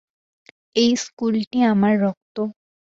[0.75, 2.35] এই স্কুলটি আমার রক্ত।